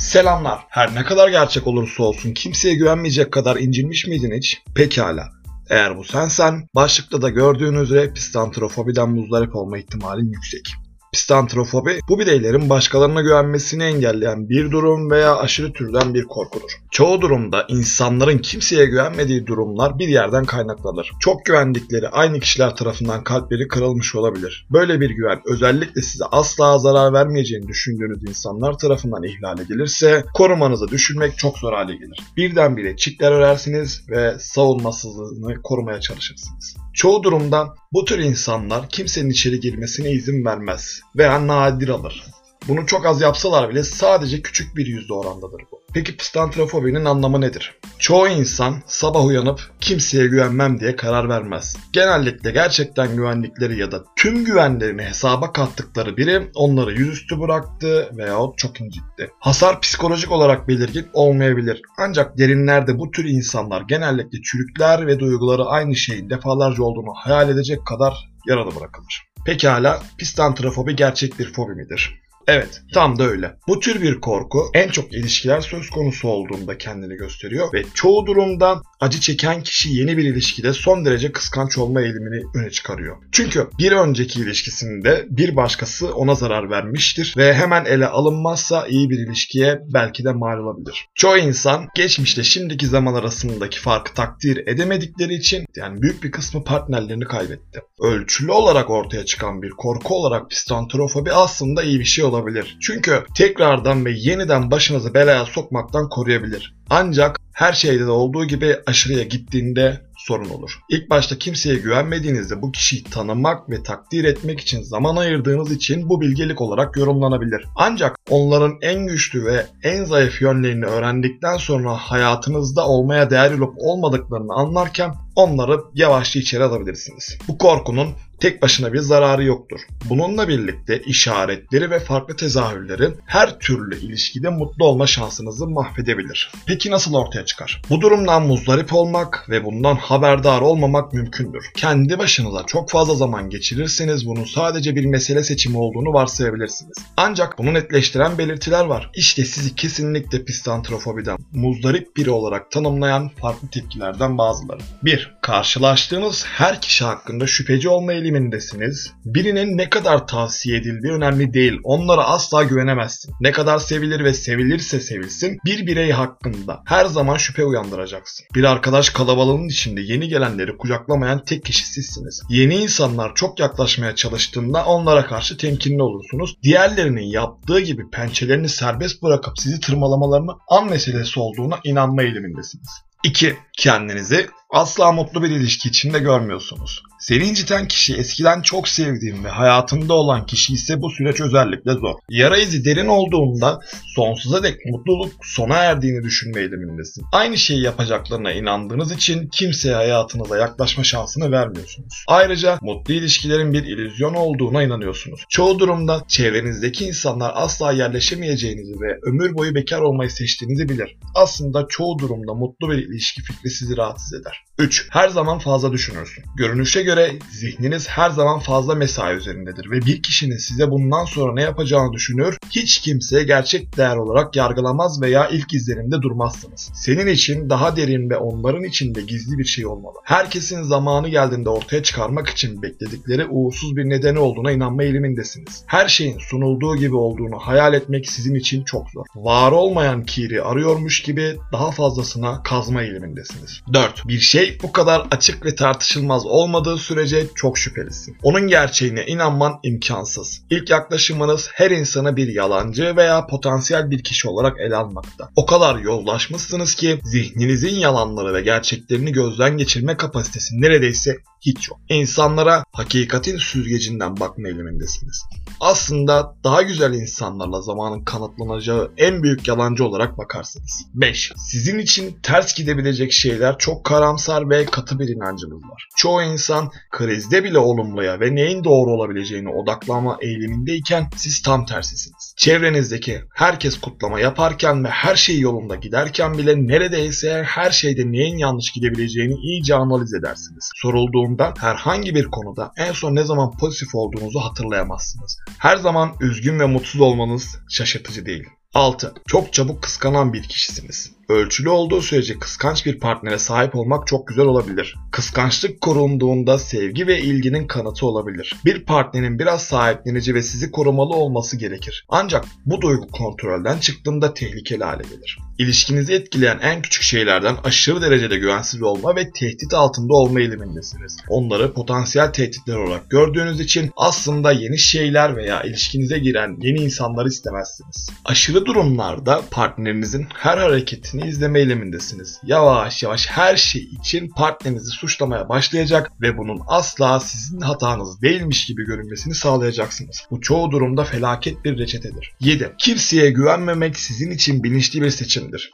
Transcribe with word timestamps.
Selamlar. 0.00 0.60
Her 0.68 0.94
ne 0.94 1.04
kadar 1.04 1.28
gerçek 1.28 1.66
olursa 1.66 2.02
olsun 2.02 2.32
kimseye 2.32 2.74
güvenmeyecek 2.74 3.32
kadar 3.32 3.56
incinmiş 3.56 4.06
miydin 4.06 4.36
hiç? 4.36 4.62
Pekala. 4.74 5.28
Eğer 5.70 5.96
bu 5.96 6.04
sensen, 6.04 6.68
başlıkta 6.74 7.22
da 7.22 7.28
gördüğün 7.28 7.74
üzere 7.74 8.12
pistantrofobiden 8.12 9.10
muzdarip 9.10 9.56
olma 9.56 9.78
ihtimalin 9.78 10.32
yüksek. 10.32 10.74
Pistantrofobi, 11.12 12.00
bu 12.08 12.18
bireylerin 12.18 12.70
başkalarına 12.70 13.20
güvenmesini 13.20 13.82
engelleyen 13.82 14.48
bir 14.48 14.70
durum 14.70 15.10
veya 15.10 15.36
aşırı 15.36 15.72
türden 15.72 16.14
bir 16.14 16.24
korkudur. 16.24 16.70
Çoğu 16.90 17.20
durumda 17.20 17.66
insanların 17.68 18.38
kimseye 18.38 18.86
güvenmediği 18.86 19.46
durumlar 19.46 19.98
bir 19.98 20.08
yerden 20.08 20.44
kaynaklanır. 20.44 21.12
Çok 21.20 21.44
güvendikleri 21.44 22.08
aynı 22.08 22.40
kişiler 22.40 22.76
tarafından 22.76 23.24
kalpleri 23.24 23.68
kırılmış 23.68 24.14
olabilir. 24.14 24.66
Böyle 24.70 25.00
bir 25.00 25.10
güven 25.10 25.40
özellikle 25.46 26.02
size 26.02 26.24
asla 26.24 26.78
zarar 26.78 27.12
vermeyeceğini 27.12 27.68
düşündüğünüz 27.68 28.28
insanlar 28.28 28.78
tarafından 28.78 29.22
ihlal 29.22 29.58
edilirse 29.58 30.24
korumanızı 30.34 30.88
düşürmek 30.88 31.38
çok 31.38 31.58
zor 31.58 31.72
hale 31.72 31.94
gelir. 31.94 32.18
Birdenbire 32.36 32.96
çitler 32.96 33.32
örersiniz 33.32 34.02
ve 34.10 34.36
savunmasızlığını 34.38 35.62
korumaya 35.62 36.00
çalışırsınız. 36.00 36.76
Çoğu 36.94 37.22
durumda 37.22 37.74
bu 37.92 38.04
tür 38.04 38.18
insanlar 38.18 38.88
kimsenin 38.88 39.30
içeri 39.30 39.60
girmesine 39.60 40.10
izin 40.10 40.44
vermez 40.44 41.00
veya 41.16 41.46
nadir 41.46 41.88
alır. 41.88 42.24
Bunu 42.70 42.86
çok 42.86 43.06
az 43.06 43.20
yapsalar 43.20 43.70
bile 43.70 43.84
sadece 43.84 44.42
küçük 44.42 44.76
bir 44.76 44.86
yüzde 44.86 45.12
orandadır 45.12 45.62
bu. 45.72 45.80
Peki 45.94 46.16
pistantrofobinin 46.16 47.04
anlamı 47.04 47.40
nedir? 47.40 47.78
Çoğu 47.98 48.28
insan 48.28 48.82
sabah 48.86 49.24
uyanıp 49.24 49.60
kimseye 49.80 50.26
güvenmem 50.26 50.80
diye 50.80 50.96
karar 50.96 51.28
vermez. 51.28 51.76
Genellikle 51.92 52.50
gerçekten 52.50 53.16
güvendikleri 53.16 53.78
ya 53.78 53.92
da 53.92 54.04
tüm 54.16 54.44
güvenlerini 54.44 55.02
hesaba 55.02 55.52
kattıkları 55.52 56.16
biri 56.16 56.50
onları 56.54 56.92
yüzüstü 56.92 57.40
bıraktı 57.40 58.10
veyahut 58.16 58.58
çok 58.58 58.80
incitti. 58.80 59.30
Hasar 59.38 59.80
psikolojik 59.80 60.32
olarak 60.32 60.68
belirgin 60.68 61.06
olmayabilir. 61.12 61.82
Ancak 61.98 62.38
derinlerde 62.38 62.98
bu 62.98 63.10
tür 63.10 63.24
insanlar 63.24 63.82
genellikle 63.88 64.42
çürükler 64.42 65.06
ve 65.06 65.18
duyguları 65.18 65.64
aynı 65.64 65.96
şeyin 65.96 66.30
defalarca 66.30 66.82
olduğunu 66.82 67.12
hayal 67.14 67.50
edecek 67.50 67.86
kadar 67.86 68.30
yaralı 68.46 68.76
bırakılır. 68.76 69.30
Pekala, 69.46 70.02
pistantrofobi 70.18 70.96
gerçek 70.96 71.38
bir 71.38 71.52
fobi 71.52 71.74
midir? 71.74 72.20
Evet, 72.52 72.82
tam 72.94 73.18
da 73.18 73.24
öyle. 73.24 73.56
Bu 73.68 73.80
tür 73.80 74.02
bir 74.02 74.20
korku 74.20 74.70
en 74.74 74.88
çok 74.88 75.12
ilişkiler 75.12 75.60
söz 75.60 75.90
konusu 75.90 76.28
olduğunda 76.28 76.78
kendini 76.78 77.14
gösteriyor 77.14 77.72
ve 77.72 77.82
çoğu 77.94 78.26
durumda 78.26 78.82
acı 79.00 79.20
çeken 79.20 79.62
kişi 79.62 79.88
yeni 79.88 80.16
bir 80.16 80.24
ilişkide 80.24 80.72
son 80.72 81.04
derece 81.04 81.32
kıskanç 81.32 81.78
olma 81.78 82.02
eğilimini 82.02 82.42
öne 82.54 82.70
çıkarıyor. 82.70 83.16
Çünkü 83.32 83.68
bir 83.78 83.92
önceki 83.92 84.40
ilişkisinde 84.40 85.26
bir 85.30 85.56
başkası 85.56 86.14
ona 86.14 86.34
zarar 86.34 86.70
vermiştir 86.70 87.34
ve 87.36 87.54
hemen 87.54 87.84
ele 87.84 88.06
alınmazsa 88.06 88.86
iyi 88.86 89.10
bir 89.10 89.18
ilişkiye 89.18 89.80
belki 89.94 90.24
de 90.24 90.32
mal 90.32 90.58
olabilir. 90.58 91.08
Çoğu 91.14 91.38
insan 91.38 91.88
geçmişte 91.94 92.42
şimdiki 92.42 92.86
zaman 92.86 93.14
arasındaki 93.14 93.80
farkı 93.80 94.14
takdir 94.14 94.66
edemedikleri 94.66 95.34
için 95.34 95.64
yani 95.76 96.02
büyük 96.02 96.22
bir 96.22 96.30
kısmı 96.30 96.64
partnerlerini 96.64 97.24
kaybetti. 97.24 97.82
Ölçülü 98.00 98.52
olarak 98.52 98.90
ortaya 98.90 99.24
çıkan 99.24 99.62
bir 99.62 99.70
korku 99.70 100.14
olarak 100.14 100.50
pistantrofobi 100.50 101.32
aslında 101.32 101.82
iyi 101.82 102.00
bir 102.00 102.04
şey 102.04 102.24
olabilir. 102.24 102.39
Çünkü 102.80 103.24
tekrardan 103.34 104.04
ve 104.04 104.10
yeniden 104.10 104.70
başınızı 104.70 105.14
belaya 105.14 105.44
sokmaktan 105.44 106.08
koruyabilir. 106.08 106.79
Ancak 106.90 107.36
her 107.52 107.72
şeyde 107.72 108.06
de 108.06 108.10
olduğu 108.10 108.44
gibi 108.44 108.76
aşırıya 108.86 109.22
gittiğinde 109.22 110.00
sorun 110.26 110.48
olur. 110.48 110.78
İlk 110.90 111.10
başta 111.10 111.38
kimseye 111.38 111.76
güvenmediğinizde 111.76 112.62
bu 112.62 112.72
kişiyi 112.72 113.04
tanımak 113.04 113.70
ve 113.70 113.82
takdir 113.82 114.24
etmek 114.24 114.60
için 114.60 114.82
zaman 114.82 115.16
ayırdığınız 115.16 115.72
için 115.72 116.08
bu 116.08 116.20
bilgelik 116.20 116.60
olarak 116.60 116.96
yorumlanabilir. 116.96 117.64
Ancak 117.76 118.16
onların 118.30 118.78
en 118.82 119.06
güçlü 119.06 119.44
ve 119.44 119.66
en 119.82 120.04
zayıf 120.04 120.42
yönlerini 120.42 120.84
öğrendikten 120.84 121.56
sonra 121.56 121.96
hayatınızda 121.96 122.86
olmaya 122.86 123.30
değer 123.30 123.52
olup 123.52 123.74
olmadıklarını 123.76 124.54
anlarken 124.54 125.14
onları 125.36 125.80
yavaşça 125.94 126.40
içeri 126.40 126.64
alabilirsiniz. 126.64 127.38
Bu 127.48 127.58
korkunun 127.58 128.08
tek 128.40 128.62
başına 128.62 128.92
bir 128.92 128.98
zararı 128.98 129.44
yoktur. 129.44 129.80
Bununla 130.10 130.48
birlikte 130.48 131.02
işaretleri 131.02 131.90
ve 131.90 132.00
farklı 132.00 132.36
tezahürleri 132.36 133.08
her 133.26 133.58
türlü 133.58 133.98
ilişkide 133.98 134.48
mutlu 134.48 134.84
olma 134.84 135.06
şansınızı 135.06 135.66
mahvedebilir. 135.66 136.52
Peki 136.66 136.79
nasıl 136.88 137.14
ortaya 137.14 137.44
çıkar? 137.44 137.82
Bu 137.90 138.00
durumdan 138.00 138.42
muzdarip 138.42 138.92
olmak 138.92 139.46
ve 139.50 139.64
bundan 139.64 139.96
haberdar 139.96 140.60
olmamak 140.60 141.12
mümkündür. 141.12 141.70
Kendi 141.76 142.18
başınıza 142.18 142.62
çok 142.66 142.90
fazla 142.90 143.14
zaman 143.14 143.50
geçirirseniz 143.50 144.26
bunun 144.26 144.44
sadece 144.44 144.96
bir 144.96 145.04
mesele 145.04 145.44
seçimi 145.44 145.78
olduğunu 145.78 146.12
varsayabilirsiniz. 146.12 146.96
Ancak 147.16 147.58
bunu 147.58 147.74
netleştiren 147.74 148.38
belirtiler 148.38 148.84
var. 148.84 149.10
İşte 149.14 149.44
sizi 149.44 149.74
kesinlikle 149.74 150.44
pistantrofobiden 150.44 151.36
muzdarip 151.52 152.16
biri 152.16 152.30
olarak 152.30 152.70
tanımlayan 152.70 153.28
farklı 153.28 153.68
tepkilerden 153.68 154.38
bazıları. 154.38 154.80
1. 155.02 155.34
Karşılaştığınız 155.42 156.44
her 156.46 156.80
kişi 156.80 157.04
hakkında 157.04 157.46
şüpheci 157.46 157.88
olma 157.88 158.12
eğilimindesiniz. 158.12 159.12
Birinin 159.24 159.78
ne 159.78 159.90
kadar 159.90 160.26
tavsiye 160.26 160.78
edildiği 160.78 161.12
önemli 161.12 161.54
değil. 161.54 161.78
Onlara 161.84 162.24
asla 162.24 162.62
güvenemezsin. 162.62 163.34
Ne 163.40 163.52
kadar 163.52 163.78
sevilir 163.78 164.24
ve 164.24 164.34
sevilirse 164.34 165.00
sevilsin 165.00 165.58
bir 165.64 165.86
birey 165.86 166.10
hakkında 166.10 166.69
her 166.84 167.06
zaman 167.06 167.36
şüphe 167.36 167.64
uyandıracaksın. 167.64 168.46
Bir 168.54 168.64
arkadaş 168.64 169.10
kalabalığının 169.10 169.68
içinde 169.68 170.00
yeni 170.00 170.28
gelenleri 170.28 170.76
kucaklamayan 170.76 171.44
tek 171.44 171.64
kişi 171.64 171.86
sizsiniz. 171.86 172.42
Yeni 172.48 172.76
insanlar 172.76 173.34
çok 173.34 173.60
yaklaşmaya 173.60 174.14
çalıştığında 174.14 174.84
onlara 174.84 175.26
karşı 175.26 175.56
temkinli 175.56 176.02
olursunuz. 176.02 176.56
Diğerlerinin 176.62 177.26
yaptığı 177.26 177.80
gibi 177.80 178.10
pençelerini 178.10 178.68
serbest 178.68 179.22
bırakıp 179.22 179.58
sizi 179.58 179.80
tırmalamalarını 179.80 180.52
an 180.68 180.90
meselesi 180.90 181.40
olduğuna 181.40 181.80
inanma 181.84 182.22
eğilimindesiniz. 182.22 182.88
2. 183.24 183.56
Kendinizi 183.76 184.48
asla 184.72 185.12
mutlu 185.12 185.42
bir 185.42 185.50
ilişki 185.50 185.88
içinde 185.88 186.18
görmüyorsunuz. 186.18 187.02
Seni 187.20 187.44
inciten 187.44 187.88
kişi 187.88 188.16
eskiden 188.16 188.62
çok 188.62 188.88
sevdiğin 188.88 189.44
ve 189.44 189.48
hayatında 189.48 190.14
olan 190.14 190.46
kişi 190.46 190.72
ise 190.72 191.02
bu 191.02 191.10
süreç 191.10 191.40
özellikle 191.40 191.92
zor. 191.92 192.14
Yara 192.30 192.56
izi 192.56 192.84
derin 192.84 193.06
olduğunda 193.06 193.80
sonsuza 194.14 194.62
dek 194.62 194.76
mutluluk 194.86 195.32
sona 195.42 195.76
erdiğini 195.76 196.22
düşünme 196.22 196.60
eğilimindesin. 196.60 197.24
Aynı 197.32 197.58
şeyi 197.58 197.82
yapacaklarına 197.82 198.52
inandığınız 198.52 199.12
için 199.12 199.48
kimseye 199.48 199.94
hayatınıza 199.94 200.58
yaklaşma 200.58 201.04
şansını 201.04 201.52
vermiyorsunuz. 201.52 202.24
Ayrıca 202.26 202.78
mutlu 202.82 203.14
ilişkilerin 203.14 203.72
bir 203.72 203.84
illüzyon 203.84 204.34
olduğuna 204.34 204.82
inanıyorsunuz. 204.82 205.44
Çoğu 205.48 205.78
durumda 205.78 206.24
çevrenizdeki 206.28 207.04
insanlar 207.04 207.52
asla 207.54 207.92
yerleşemeyeceğinizi 207.92 209.00
ve 209.00 209.18
ömür 209.26 209.54
boyu 209.54 209.74
bekar 209.74 210.00
olmayı 210.00 210.30
seçtiğinizi 210.30 210.88
bilir. 210.88 211.16
Aslında 211.34 211.86
çoğu 211.88 212.18
durumda 212.18 212.54
mutlu 212.54 212.90
bir 212.90 212.98
ilişki 212.98 213.42
fikri 213.42 213.70
sizi 213.70 213.96
rahatsız 213.96 214.40
eder. 214.40 214.59
3. 214.80 215.06
Her 215.10 215.28
zaman 215.28 215.58
fazla 215.58 215.92
düşünürsün. 215.92 216.44
Görünüşe 216.56 217.02
göre 217.02 217.32
zihniniz 217.50 218.08
her 218.08 218.30
zaman 218.30 218.58
fazla 218.58 218.94
mesai 218.94 219.36
üzerindedir 219.36 219.90
ve 219.90 220.00
bir 220.06 220.22
kişinin 220.22 220.56
size 220.56 220.90
bundan 220.90 221.24
sonra 221.24 221.54
ne 221.54 221.62
yapacağını 221.62 222.12
düşünür, 222.12 222.56
hiç 222.70 222.98
kimse 222.98 223.42
gerçek 223.42 223.96
değer 223.96 224.16
olarak 224.16 224.56
yargılamaz 224.56 225.22
veya 225.22 225.48
ilk 225.48 225.74
izlenimde 225.74 226.22
durmazsınız. 226.22 226.90
Senin 226.94 227.26
için 227.26 227.70
daha 227.70 227.96
derin 227.96 228.30
ve 228.30 228.36
onların 228.36 228.84
için 228.84 229.14
de 229.14 229.20
gizli 229.20 229.58
bir 229.58 229.64
şey 229.64 229.86
olmalı. 229.86 230.14
Herkesin 230.24 230.82
zamanı 230.82 231.28
geldiğinde 231.28 231.68
ortaya 231.68 232.02
çıkarmak 232.02 232.48
için 232.48 232.82
bekledikleri 232.82 233.46
uğursuz 233.46 233.96
bir 233.96 234.08
nedeni 234.08 234.38
olduğuna 234.38 234.72
inanma 234.72 235.02
eğilimindesiniz. 235.02 235.84
Her 235.86 236.08
şeyin 236.08 236.38
sunulduğu 236.38 236.96
gibi 236.96 237.16
olduğunu 237.16 237.58
hayal 237.58 237.94
etmek 237.94 238.30
sizin 238.30 238.54
için 238.54 238.84
çok 238.84 239.10
zor. 239.10 239.24
Var 239.34 239.72
olmayan 239.72 240.24
kiri 240.24 240.62
arıyormuş 240.62 241.22
gibi 241.22 241.56
daha 241.72 241.90
fazlasına 241.90 242.62
kazma 242.62 243.02
eğilimindesiniz. 243.02 243.80
4. 243.92 244.28
Bir 244.28 244.40
şey 244.50 244.78
bu 244.82 244.92
kadar 244.92 245.26
açık 245.30 245.64
ve 245.64 245.74
tartışılmaz 245.74 246.46
olmadığı 246.46 246.98
sürece 246.98 247.46
çok 247.54 247.78
şüphelisin. 247.78 248.36
Onun 248.42 248.66
gerçeğine 248.66 249.26
inanman 249.26 249.80
imkansız. 249.82 250.62
İlk 250.70 250.90
yaklaşımınız 250.90 251.68
her 251.74 251.90
insanı 251.90 252.36
bir 252.36 252.48
yalancı 252.48 253.16
veya 253.16 253.46
potansiyel 253.46 254.10
bir 254.10 254.24
kişi 254.24 254.48
olarak 254.48 254.80
ele 254.80 254.96
almakta. 254.96 255.48
O 255.56 255.66
kadar 255.66 255.96
yozlaşmışsınız 255.96 256.94
ki 256.94 257.20
zihninizin 257.24 257.94
yalanları 257.94 258.54
ve 258.54 258.60
gerçeklerini 258.60 259.32
gözden 259.32 259.76
geçirme 259.76 260.16
kapasitesi 260.16 260.80
neredeyse 260.80 261.36
hiç 261.60 261.88
yok. 261.88 261.98
İnsanlara 262.08 262.84
hakikatin 262.92 263.56
süzgecinden 263.56 264.40
bakma 264.40 264.68
eğilimindesiniz. 264.68 265.42
Aslında 265.80 266.54
daha 266.64 266.82
güzel 266.82 267.14
insanlarla 267.14 267.82
zamanın 267.82 268.24
kanıtlanacağı 268.24 269.12
en 269.16 269.42
büyük 269.42 269.68
yalancı 269.68 270.04
olarak 270.04 270.38
bakarsınız. 270.38 271.06
5. 271.14 271.52
Sizin 271.56 271.98
için 271.98 272.38
ters 272.42 272.74
gidebilecek 272.74 273.32
şeyler 273.32 273.78
çok 273.78 274.04
karamsar 274.40 274.70
ve 274.70 274.84
katı 274.84 275.18
bir 275.18 275.28
inancınız 275.28 275.82
var. 275.82 276.08
Çoğu 276.16 276.42
insan 276.42 276.90
krizde 277.10 277.64
bile 277.64 277.78
olumluya 277.78 278.40
ve 278.40 278.54
neyin 278.54 278.84
doğru 278.84 279.10
olabileceğini 279.10 279.68
odaklama 279.68 280.38
eğilimindeyken 280.40 281.30
siz 281.36 281.62
tam 281.62 281.86
tersisiniz. 281.86 282.54
Çevrenizdeki 282.56 283.40
herkes 283.54 284.00
kutlama 284.00 284.40
yaparken 284.40 285.04
ve 285.04 285.08
her 285.08 285.36
şey 285.36 285.60
yolunda 285.60 285.94
giderken 285.94 286.58
bile 286.58 286.86
neredeyse 286.86 287.62
her 287.66 287.90
şeyde 287.90 288.32
neyin 288.32 288.58
yanlış 288.58 288.90
gidebileceğini 288.92 289.54
iyice 289.54 289.94
analiz 289.94 290.34
edersiniz. 290.34 290.90
Sorulduğunda 290.94 291.74
herhangi 291.78 292.34
bir 292.34 292.44
konuda 292.44 292.92
en 292.96 293.12
son 293.12 293.34
ne 293.34 293.44
zaman 293.44 293.70
pozitif 293.76 294.14
olduğunuzu 294.14 294.60
hatırlayamazsınız. 294.60 295.58
Her 295.78 295.96
zaman 295.96 296.32
üzgün 296.40 296.80
ve 296.80 296.86
mutsuz 296.86 297.20
olmanız 297.20 297.78
şaşırtıcı 297.88 298.46
değil. 298.46 298.64
6. 298.94 299.34
Çok 299.46 299.72
çabuk 299.72 300.02
kıskanan 300.02 300.52
bir 300.52 300.62
kişisiniz. 300.62 301.32
Ölçülü 301.50 301.88
olduğu 301.88 302.22
sürece 302.22 302.58
kıskanç 302.58 303.06
bir 303.06 303.18
partnere 303.18 303.58
sahip 303.58 303.96
olmak 303.96 304.26
çok 304.26 304.46
güzel 304.46 304.64
olabilir. 304.64 305.16
Kıskançlık 305.30 306.00
korunduğunda 306.00 306.78
sevgi 306.78 307.26
ve 307.26 307.40
ilginin 307.40 307.86
kanıtı 307.86 308.26
olabilir. 308.26 308.74
Bir 308.84 309.04
partnerin 309.04 309.58
biraz 309.58 309.82
sahiplenici 309.82 310.54
ve 310.54 310.62
sizi 310.62 310.90
korumalı 310.90 311.34
olması 311.34 311.76
gerekir. 311.76 312.26
Ancak 312.28 312.64
bu 312.86 313.00
duygu 313.00 313.28
kontrolden 313.28 313.98
çıktığında 313.98 314.54
tehlikeli 314.54 315.04
hale 315.04 315.22
gelir. 315.22 315.58
İlişkinizi 315.78 316.34
etkileyen 316.34 316.78
en 316.82 317.02
küçük 317.02 317.22
şeylerden 317.22 317.76
aşırı 317.84 318.22
derecede 318.22 318.56
güvensiz 318.56 319.02
olma 319.02 319.36
ve 319.36 319.50
tehdit 319.50 319.94
altında 319.94 320.34
olma 320.34 320.60
eğilimindesiniz. 320.60 321.36
Onları 321.48 321.92
potansiyel 321.92 322.52
tehditler 322.52 322.96
olarak 322.96 323.30
gördüğünüz 323.30 323.80
için 323.80 324.10
aslında 324.16 324.72
yeni 324.72 324.98
şeyler 324.98 325.56
veya 325.56 325.82
ilişkinize 325.82 326.38
giren 326.38 326.76
yeni 326.80 326.98
insanları 326.98 327.48
istemezsiniz. 327.48 328.30
Aşırı 328.44 328.86
durumlarda 328.86 329.62
partnerinizin 329.70 330.46
her 330.54 330.78
hareketini 330.78 331.39
izleme 331.46 331.78
eğilimindesiniz. 331.78 332.60
Yavaş 332.62 333.22
yavaş 333.22 333.46
her 333.46 333.76
şey 333.76 334.02
için 334.02 334.48
partnerinizi 334.48 335.10
suçlamaya 335.10 335.68
başlayacak 335.68 336.32
ve 336.40 336.58
bunun 336.58 336.80
asla 336.86 337.40
sizin 337.40 337.80
hatanız 337.80 338.42
değilmiş 338.42 338.86
gibi 338.86 339.04
görünmesini 339.04 339.54
sağlayacaksınız. 339.54 340.42
Bu 340.50 340.60
çoğu 340.60 340.90
durumda 340.90 341.24
felaket 341.24 341.84
bir 341.84 341.98
reçetedir. 341.98 342.52
7. 342.60 342.92
Kimseye 342.98 343.50
güvenmemek 343.50 344.18
sizin 344.18 344.50
için 344.50 344.84
bilinçli 344.84 345.22
bir 345.22 345.30
seçimdir 345.30 345.90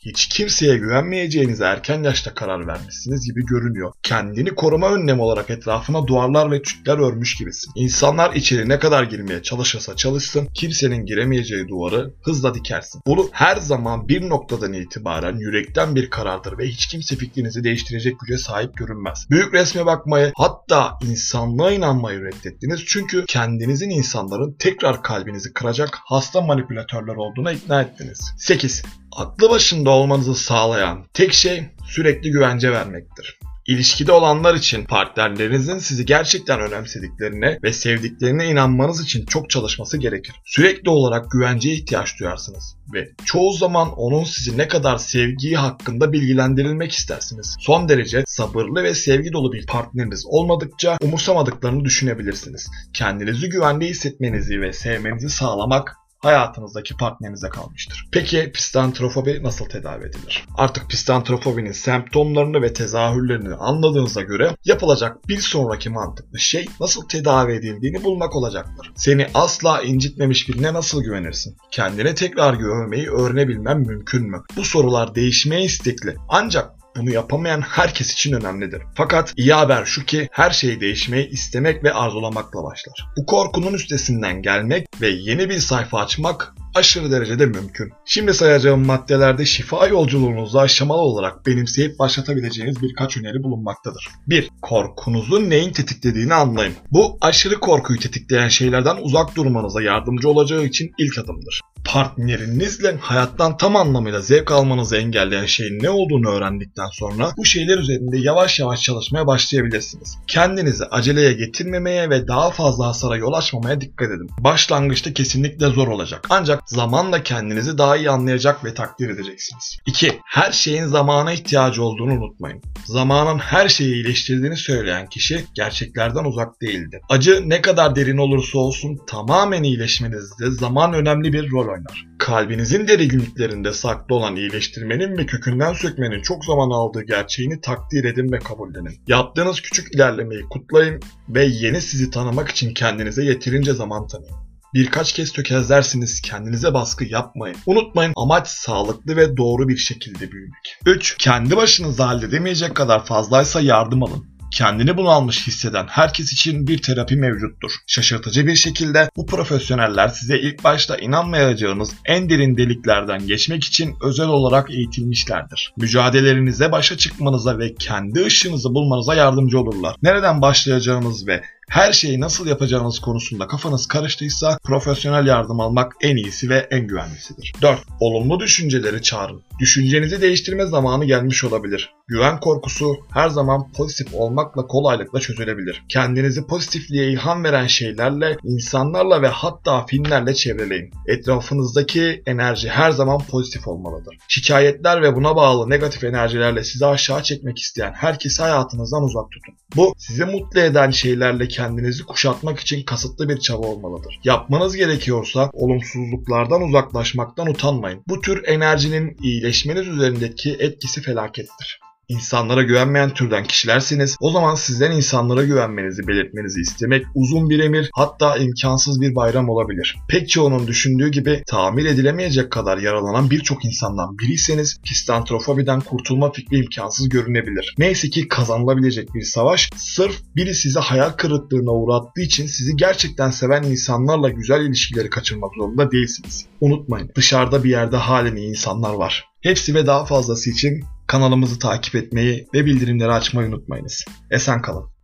hiç 0.00 0.28
kimseye 0.28 0.76
güvenmeyeceğinize 0.76 1.64
erken 1.64 2.02
yaşta 2.02 2.34
karar 2.34 2.66
vermişsiniz 2.66 3.26
gibi 3.26 3.46
görünüyor. 3.46 3.92
Kendini 4.02 4.54
koruma 4.54 4.88
önlemi 4.88 5.22
olarak 5.22 5.50
etrafına 5.50 6.06
duvarlar 6.06 6.50
ve 6.50 6.62
tütler 6.62 6.98
örmüş 6.98 7.36
gibisin. 7.36 7.72
İnsanlar 7.74 8.34
içeri 8.34 8.68
ne 8.68 8.78
kadar 8.78 9.02
girmeye 9.02 9.42
çalışırsa 9.42 9.96
çalışsın 9.96 10.48
kimsenin 10.54 11.06
giremeyeceği 11.06 11.68
duvarı 11.68 12.14
hızla 12.22 12.54
dikersin. 12.54 13.02
Bu 13.06 13.30
her 13.32 13.56
zaman 13.56 14.08
bir 14.08 14.28
noktadan 14.28 14.72
itibaren 14.72 15.36
yürekten 15.36 15.94
bir 15.94 16.10
karardır 16.10 16.58
ve 16.58 16.66
hiç 16.66 16.86
kimse 16.86 17.16
fikrinizi 17.16 17.64
değiştirecek 17.64 18.20
güce 18.20 18.38
sahip 18.38 18.76
görünmez. 18.76 19.26
Büyük 19.30 19.54
resme 19.54 19.86
bakmayı 19.86 20.32
hatta 20.36 20.98
insanlığa 21.10 21.72
inanmayı 21.72 22.20
reddettiniz 22.20 22.84
çünkü 22.86 23.24
kendinizin 23.26 23.90
insanların 23.90 24.56
tekrar 24.58 25.02
kalbinizi 25.02 25.52
kıracak 25.52 25.98
hasta 26.04 26.40
manipülatörler 26.40 27.14
olduğuna 27.14 27.52
ikna 27.52 27.82
ettiniz. 27.82 28.32
8 28.38 28.82
aklı 29.16 29.50
başında 29.50 29.89
olmanızı 29.90 30.34
sağlayan 30.34 31.06
tek 31.14 31.32
şey 31.32 31.64
sürekli 31.86 32.30
güvence 32.30 32.72
vermektir. 32.72 33.38
İlişkide 33.66 34.12
olanlar 34.12 34.54
için 34.54 34.84
partnerlerinizin 34.84 35.78
sizi 35.78 36.06
gerçekten 36.06 36.60
önemsediklerine 36.60 37.58
ve 37.62 37.72
sevdiklerine 37.72 38.46
inanmanız 38.46 39.04
için 39.04 39.26
çok 39.26 39.50
çalışması 39.50 39.96
gerekir. 39.98 40.34
Sürekli 40.44 40.90
olarak 40.90 41.30
güvenceye 41.30 41.74
ihtiyaç 41.74 42.20
duyarsınız 42.20 42.76
ve 42.94 43.08
çoğu 43.24 43.52
zaman 43.52 43.92
onun 43.92 44.24
sizi 44.24 44.58
ne 44.58 44.68
kadar 44.68 44.96
sevdiği 44.96 45.56
hakkında 45.56 46.12
bilgilendirilmek 46.12 46.92
istersiniz. 46.92 47.56
Son 47.60 47.88
derece 47.88 48.24
sabırlı 48.26 48.82
ve 48.82 48.94
sevgi 48.94 49.32
dolu 49.32 49.52
bir 49.52 49.66
partneriniz 49.66 50.24
olmadıkça 50.26 50.98
umursamadıklarını 51.02 51.84
düşünebilirsiniz. 51.84 52.70
Kendinizi 52.92 53.48
güvende 53.48 53.86
hissetmenizi 53.86 54.60
ve 54.60 54.72
sevmenizi 54.72 55.30
sağlamak 55.30 55.96
hayatınızdaki 56.20 56.96
partnerinize 56.96 57.48
kalmıştır. 57.48 58.08
Peki 58.12 58.52
pistantrofobi 58.52 59.42
nasıl 59.42 59.64
tedavi 59.64 60.04
edilir? 60.04 60.46
Artık 60.56 60.90
pistantrofobinin 60.90 61.72
semptomlarını 61.72 62.62
ve 62.62 62.72
tezahürlerini 62.72 63.54
anladığınıza 63.54 64.22
göre 64.22 64.56
yapılacak 64.64 65.28
bir 65.28 65.40
sonraki 65.40 65.90
mantıklı 65.90 66.38
şey 66.38 66.66
nasıl 66.80 67.08
tedavi 67.08 67.52
edildiğini 67.52 68.04
bulmak 68.04 68.36
olacaktır. 68.36 68.92
Seni 68.96 69.26
asla 69.34 69.82
incitmemiş 69.82 70.48
birine 70.48 70.72
nasıl 70.72 71.02
güvenirsin? 71.02 71.56
Kendine 71.70 72.14
tekrar 72.14 72.54
güvenmeyi 72.54 73.10
öğrenebilmem 73.10 73.78
mümkün 73.78 74.30
mü? 74.30 74.42
Bu 74.56 74.64
sorular 74.64 75.14
değişmeye 75.14 75.62
istekli. 75.62 76.16
Ancak 76.28 76.79
bunu 76.96 77.12
yapamayan 77.12 77.60
herkes 77.60 78.12
için 78.12 78.32
önemlidir. 78.32 78.82
Fakat 78.94 79.32
iyi 79.36 79.52
haber 79.52 79.84
şu 79.84 80.04
ki 80.06 80.28
her 80.32 80.50
şeyi 80.50 80.80
değişmeyi 80.80 81.28
istemek 81.28 81.84
ve 81.84 81.92
arzulamakla 81.92 82.64
başlar. 82.64 83.06
Bu 83.16 83.26
korkunun 83.26 83.74
üstesinden 83.74 84.42
gelmek 84.42 84.86
ve 85.00 85.08
yeni 85.08 85.50
bir 85.50 85.58
sayfa 85.58 85.98
açmak 85.98 86.54
aşırı 86.74 87.10
derecede 87.10 87.46
mümkün. 87.46 87.92
Şimdi 88.04 88.34
sayacağım 88.34 88.86
maddelerde 88.86 89.44
şifa 89.44 89.86
yolculuğunuzu 89.86 90.58
aşamalı 90.58 91.00
olarak 91.00 91.46
benimseyip 91.46 91.98
başlatabileceğiniz 91.98 92.82
birkaç 92.82 93.16
öneri 93.16 93.42
bulunmaktadır. 93.42 94.08
1. 94.26 94.50
Korkunuzu 94.62 95.50
neyin 95.50 95.72
tetiklediğini 95.72 96.34
anlayın. 96.34 96.74
Bu 96.92 97.18
aşırı 97.20 97.60
korkuyu 97.60 97.98
tetikleyen 97.98 98.48
şeylerden 98.48 98.96
uzak 99.00 99.36
durmanıza 99.36 99.82
yardımcı 99.82 100.28
olacağı 100.28 100.64
için 100.64 100.90
ilk 100.98 101.18
adımdır 101.18 101.60
partnerinizle 101.92 102.96
hayattan 103.00 103.56
tam 103.56 103.76
anlamıyla 103.76 104.20
zevk 104.20 104.50
almanızı 104.52 104.96
engelleyen 104.96 105.46
şeyin 105.46 105.82
ne 105.82 105.90
olduğunu 105.90 106.28
öğrendikten 106.28 106.86
sonra 106.92 107.32
bu 107.36 107.44
şeyler 107.44 107.78
üzerinde 107.78 108.18
yavaş 108.18 108.60
yavaş 108.60 108.82
çalışmaya 108.82 109.26
başlayabilirsiniz. 109.26 110.16
Kendinizi 110.26 110.84
aceleye 110.84 111.32
getirmemeye 111.32 112.10
ve 112.10 112.28
daha 112.28 112.50
fazla 112.50 112.86
hasara 112.86 113.16
yol 113.16 113.32
açmamaya 113.32 113.80
dikkat 113.80 114.08
edin. 114.08 114.30
Başlangıçta 114.38 115.12
kesinlikle 115.12 115.66
zor 115.66 115.88
olacak. 115.88 116.26
Ancak 116.30 116.62
zamanla 116.66 117.22
kendinizi 117.22 117.78
daha 117.78 117.96
iyi 117.96 118.10
anlayacak 118.10 118.64
ve 118.64 118.74
takdir 118.74 119.08
edeceksiniz. 119.08 119.78
2. 119.86 120.20
Her 120.24 120.52
şeyin 120.52 120.86
zamana 120.86 121.32
ihtiyacı 121.32 121.84
olduğunu 121.84 122.12
unutmayın. 122.12 122.62
Zamanın 122.86 123.38
her 123.38 123.68
şeyi 123.68 123.94
iyileştirdiğini 123.94 124.56
söyleyen 124.56 125.06
kişi 125.06 125.44
gerçeklerden 125.54 126.24
uzak 126.24 126.60
değildir. 126.62 127.00
Acı 127.08 127.42
ne 127.46 127.62
kadar 127.62 127.96
derin 127.96 128.18
olursa 128.18 128.58
olsun 128.58 128.98
tamamen 129.06 129.62
iyileşmenizde 129.62 130.50
zaman 130.50 130.92
önemli 130.92 131.32
bir 131.32 131.50
rol 131.50 131.79
oynar. 131.80 132.06
Kalbinizin 132.18 132.88
derinliklerinde 132.88 133.72
saklı 133.72 134.14
olan 134.14 134.36
iyileştirmenin 134.36 135.18
ve 135.18 135.26
kökünden 135.26 135.72
sökmenin 135.72 136.22
çok 136.22 136.44
zaman 136.44 136.70
aldığı 136.70 137.02
gerçeğini 137.02 137.60
takdir 137.60 138.04
edin 138.04 138.32
ve 138.32 138.38
kabullenin. 138.38 139.02
Yaptığınız 139.06 139.60
küçük 139.60 139.94
ilerlemeyi 139.94 140.42
kutlayın 140.50 141.00
ve 141.28 141.44
yeni 141.44 141.80
sizi 141.80 142.10
tanımak 142.10 142.48
için 142.48 142.74
kendinize 142.74 143.24
yeterince 143.24 143.72
zaman 143.72 144.06
tanıyın. 144.06 144.36
Birkaç 144.74 145.12
kez 145.12 145.32
tökezlersiniz, 145.32 146.20
kendinize 146.20 146.74
baskı 146.74 147.04
yapmayın. 147.04 147.56
Unutmayın 147.66 148.12
amaç 148.16 148.48
sağlıklı 148.48 149.16
ve 149.16 149.36
doğru 149.36 149.68
bir 149.68 149.76
şekilde 149.76 150.32
büyümek. 150.32 150.78
3. 150.86 151.16
Kendi 151.18 151.56
başınıza 151.56 152.08
halledemeyecek 152.08 152.74
kadar 152.74 153.04
fazlaysa 153.04 153.60
yardım 153.60 154.02
alın 154.02 154.29
kendini 154.50 154.96
bunalmış 154.96 155.46
hisseden 155.46 155.86
herkes 155.86 156.32
için 156.32 156.66
bir 156.66 156.82
terapi 156.82 157.16
mevcuttur. 157.16 157.72
Şaşırtıcı 157.86 158.46
bir 158.46 158.56
şekilde 158.56 159.10
bu 159.16 159.26
profesyoneller 159.26 160.08
size 160.08 160.38
ilk 160.38 160.64
başta 160.64 160.96
inanmayacağınız 160.96 161.94
en 162.06 162.30
derin 162.30 162.56
deliklerden 162.56 163.26
geçmek 163.26 163.64
için 163.64 163.96
özel 164.02 164.28
olarak 164.28 164.70
eğitilmişlerdir. 164.70 165.72
Mücadelelerinize 165.76 166.72
başa 166.72 166.96
çıkmanıza 166.96 167.58
ve 167.58 167.74
kendi 167.74 168.24
ışığınızı 168.24 168.74
bulmanıza 168.74 169.14
yardımcı 169.14 169.60
olurlar. 169.60 169.96
Nereden 170.02 170.42
başlayacağınız 170.42 171.26
ve 171.26 171.42
her 171.70 171.92
şeyi 171.92 172.20
nasıl 172.20 172.46
yapacağınız 172.46 172.98
konusunda 172.98 173.46
kafanız 173.46 173.86
karıştıysa 173.86 174.58
profesyonel 174.64 175.26
yardım 175.26 175.60
almak 175.60 175.92
en 176.00 176.16
iyisi 176.16 176.48
ve 176.48 176.68
en 176.70 176.86
güvenlisidir. 176.86 177.52
4. 177.62 177.80
Olumlu 178.00 178.40
düşünceleri 178.40 179.02
çağırın. 179.02 179.42
Düşüncenizi 179.60 180.20
değiştirme 180.20 180.66
zamanı 180.66 181.04
gelmiş 181.04 181.44
olabilir. 181.44 181.94
Güven 182.08 182.40
korkusu 182.40 182.96
her 183.12 183.28
zaman 183.28 183.72
pozitif 183.72 184.14
olmakla 184.14 184.66
kolaylıkla 184.66 185.20
çözülebilir. 185.20 185.82
Kendinizi 185.88 186.46
pozitifliğe 186.46 187.10
ilham 187.10 187.44
veren 187.44 187.66
şeylerle, 187.66 188.36
insanlarla 188.44 189.22
ve 189.22 189.28
hatta 189.28 189.86
filmlerle 189.86 190.34
çevreleyin. 190.34 190.90
Etrafınızdaki 191.06 192.22
enerji 192.26 192.68
her 192.68 192.90
zaman 192.90 193.18
pozitif 193.18 193.68
olmalıdır. 193.68 194.16
Şikayetler 194.28 195.02
ve 195.02 195.16
buna 195.16 195.36
bağlı 195.36 195.70
negatif 195.70 196.04
enerjilerle 196.04 196.64
sizi 196.64 196.86
aşağı 196.86 197.22
çekmek 197.22 197.58
isteyen 197.58 197.92
herkesi 197.92 198.42
hayatınızdan 198.42 199.02
uzak 199.02 199.30
tutun. 199.30 199.54
Bu 199.76 199.94
sizi 199.98 200.24
mutlu 200.24 200.60
eden 200.60 200.90
şeylerle 200.90 201.48
kendinizi 201.60 202.04
kuşatmak 202.04 202.60
için 202.60 202.82
kasıtlı 202.82 203.28
bir 203.28 203.38
çaba 203.38 203.66
olmalıdır. 203.66 204.20
Yapmanız 204.24 204.76
gerekiyorsa 204.76 205.50
olumsuzluklardan 205.52 206.62
uzaklaşmaktan 206.62 207.46
utanmayın. 207.46 208.02
Bu 208.08 208.20
tür 208.20 208.48
enerjinin 208.48 209.16
iyileşmeniz 209.22 209.88
üzerindeki 209.88 210.56
etkisi 210.60 211.02
felakettir 211.02 211.80
insanlara 212.10 212.62
güvenmeyen 212.62 213.10
türden 213.10 213.44
kişilerseniz 213.44 214.16
o 214.20 214.30
zaman 214.30 214.54
sizden 214.54 214.90
insanlara 214.90 215.44
güvenmenizi 215.44 216.08
belirtmenizi 216.08 216.60
istemek 216.60 217.06
uzun 217.14 217.50
bir 217.50 217.58
emir 217.58 217.90
hatta 217.94 218.36
imkansız 218.36 219.00
bir 219.00 219.14
bayram 219.14 219.48
olabilir. 219.48 219.96
Pek 220.08 220.28
çoğunun 220.28 220.66
düşündüğü 220.66 221.08
gibi 221.08 221.42
tamir 221.46 221.84
edilemeyecek 221.84 222.50
kadar 222.50 222.78
yaralanan 222.78 223.30
birçok 223.30 223.64
insandan 223.64 224.18
biriyseniz 224.18 224.80
pistantrofobiden 224.84 225.80
kurtulma 225.80 226.32
fikri 226.32 226.56
imkansız 226.56 227.08
görünebilir. 227.08 227.74
Neyse 227.78 228.10
ki 228.10 228.28
kazanılabilecek 228.28 229.14
bir 229.14 229.22
savaş 229.22 229.70
sırf 229.76 230.16
biri 230.36 230.54
sizi 230.54 230.78
hayal 230.78 231.10
kırıklığına 231.10 231.70
uğrattığı 231.70 232.20
için 232.20 232.46
sizi 232.46 232.76
gerçekten 232.76 233.30
seven 233.30 233.62
insanlarla 233.62 234.28
güzel 234.28 234.60
ilişkileri 234.60 235.10
kaçırmak 235.10 235.50
zorunda 235.58 235.90
değilsiniz. 235.90 236.46
Unutmayın 236.60 237.10
dışarıda 237.14 237.64
bir 237.64 237.70
yerde 237.70 237.96
halen 237.96 238.36
iyi 238.36 238.48
insanlar 238.48 238.94
var. 238.94 239.29
Hepsi 239.42 239.74
ve 239.74 239.86
daha 239.86 240.04
fazlası 240.04 240.50
için 240.50 240.84
kanalımızı 241.06 241.58
takip 241.58 241.94
etmeyi 241.94 242.46
ve 242.54 242.66
bildirimleri 242.66 243.12
açmayı 243.12 243.48
unutmayınız. 243.48 244.04
Esen 244.30 244.62
kalın. 244.62 244.99